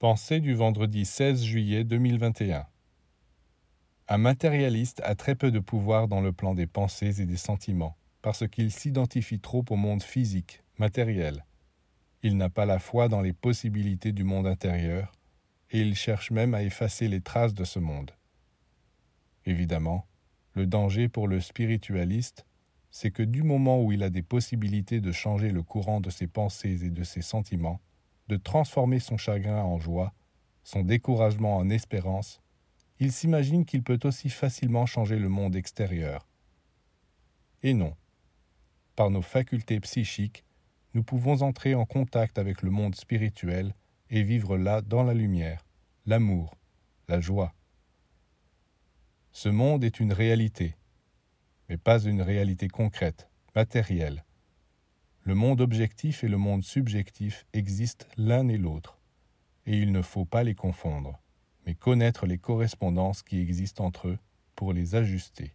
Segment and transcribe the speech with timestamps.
[0.00, 2.68] Pensée du vendredi 16 juillet 2021
[4.06, 7.96] Un matérialiste a très peu de pouvoir dans le plan des pensées et des sentiments,
[8.22, 11.44] parce qu'il s'identifie trop au monde physique, matériel.
[12.22, 15.10] Il n'a pas la foi dans les possibilités du monde intérieur,
[15.72, 18.12] et il cherche même à effacer les traces de ce monde.
[19.46, 20.06] Évidemment,
[20.54, 22.46] le danger pour le spiritualiste,
[22.92, 26.28] c'est que du moment où il a des possibilités de changer le courant de ses
[26.28, 27.80] pensées et de ses sentiments,
[28.28, 30.12] de transformer son chagrin en joie,
[30.64, 32.40] son découragement en espérance,
[33.00, 36.26] il s'imagine qu'il peut aussi facilement changer le monde extérieur.
[37.62, 37.96] Et non.
[38.96, 40.44] Par nos facultés psychiques,
[40.94, 43.74] nous pouvons entrer en contact avec le monde spirituel
[44.10, 45.64] et vivre là dans la lumière,
[46.06, 46.56] l'amour,
[47.08, 47.54] la joie.
[49.30, 50.74] Ce monde est une réalité,
[51.68, 54.24] mais pas une réalité concrète, matérielle.
[55.28, 58.98] Le monde objectif et le monde subjectif existent l'un et l'autre,
[59.66, 61.20] et il ne faut pas les confondre,
[61.66, 64.18] mais connaître les correspondances qui existent entre eux
[64.56, 65.52] pour les ajuster.